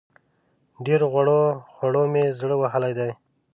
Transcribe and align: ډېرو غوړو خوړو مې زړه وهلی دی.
ډېرو 0.85 1.05
غوړو 1.13 1.39
خوړو 1.73 2.03
مې 2.13 2.23
زړه 2.39 2.55
وهلی 2.57 2.91
دی. 2.99 3.11